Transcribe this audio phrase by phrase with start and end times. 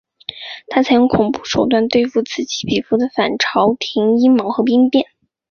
[0.67, 5.05] 他采用恐怖手段对付此起彼伏的反朝廷阴谋和兵变。